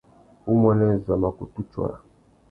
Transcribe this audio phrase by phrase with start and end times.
[0.53, 1.97] Umuênê zu a mà kutu tsôra.